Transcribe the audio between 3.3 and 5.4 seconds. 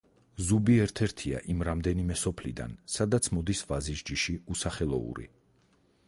მოდის ვაზის ჯიში უსახელოური.